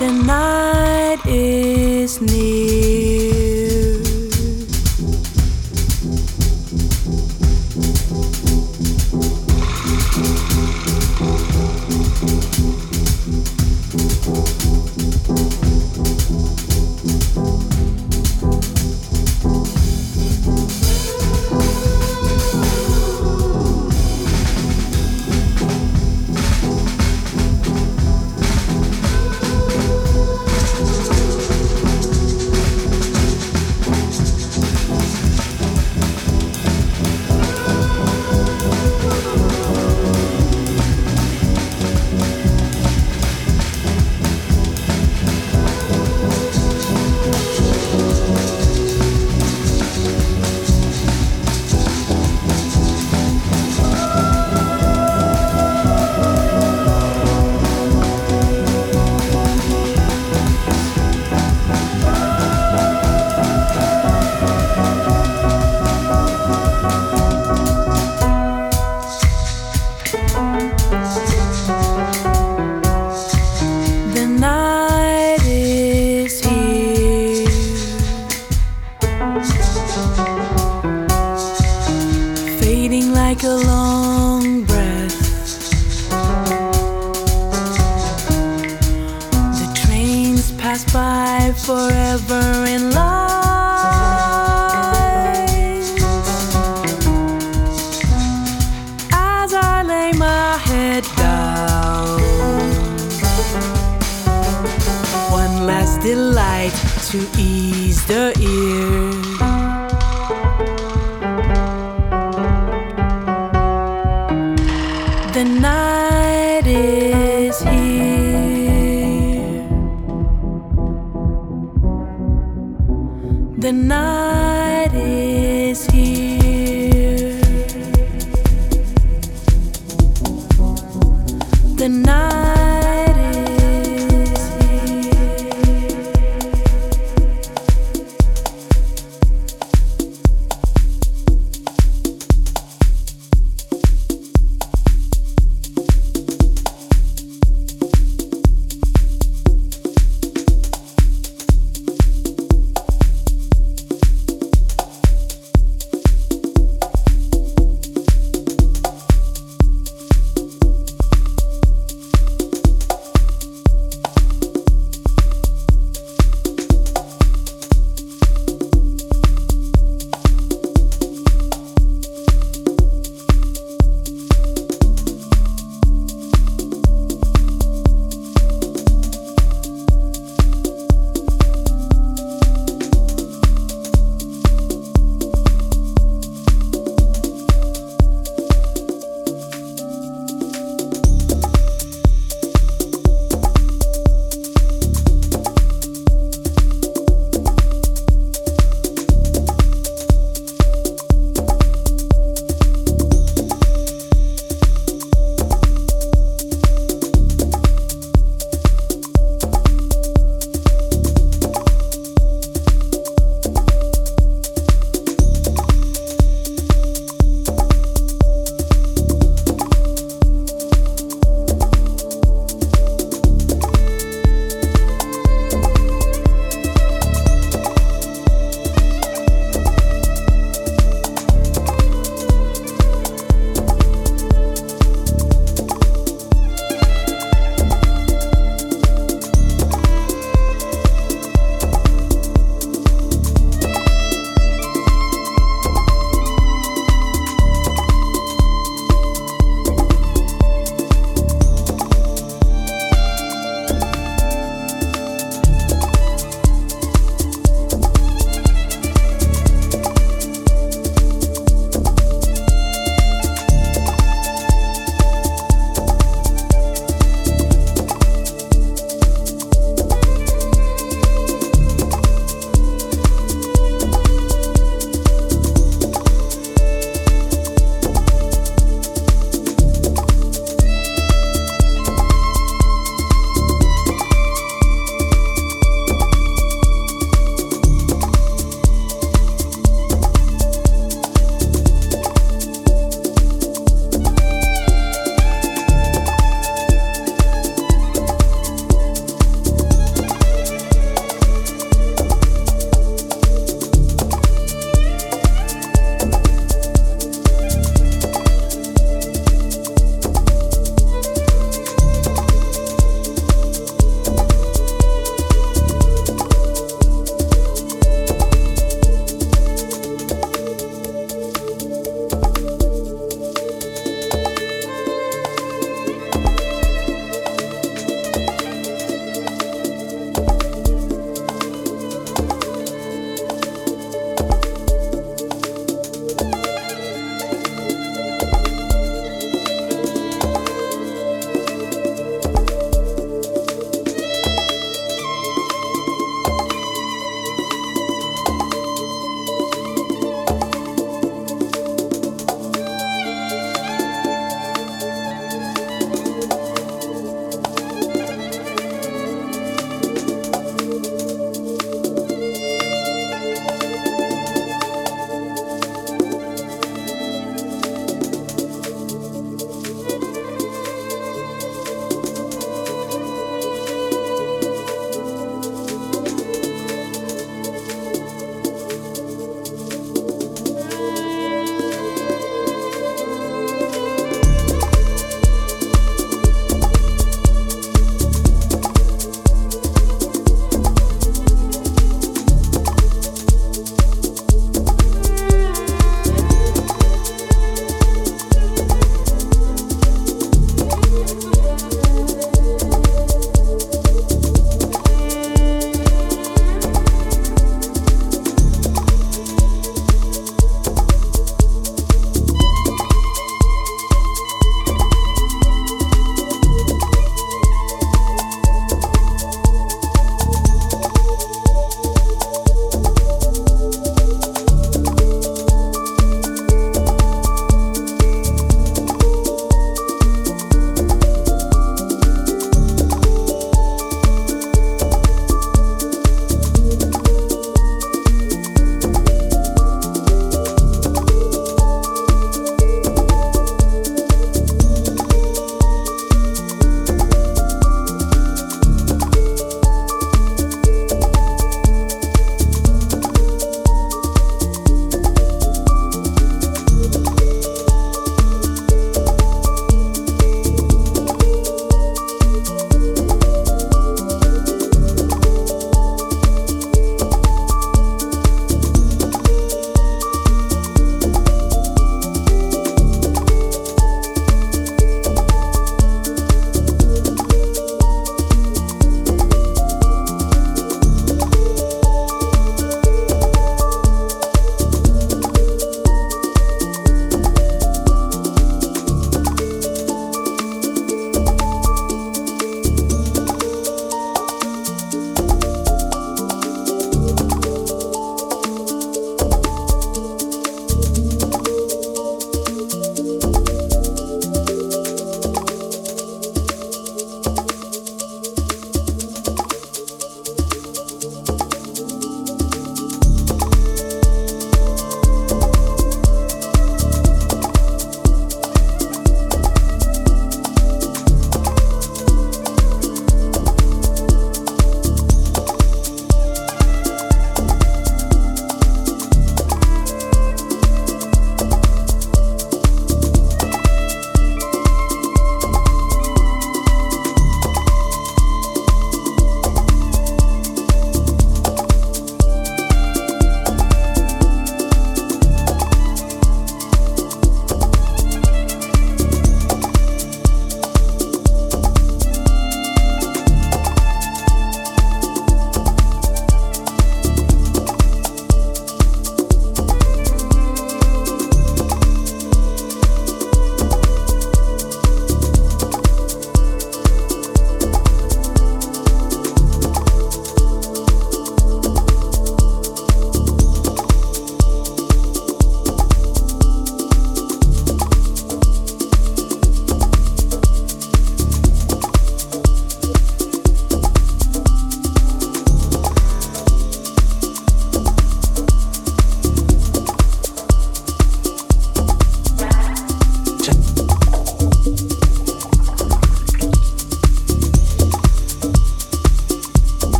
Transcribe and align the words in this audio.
The 0.00 0.12
night 0.12 1.20
is 1.26 2.22
near. 2.22 3.19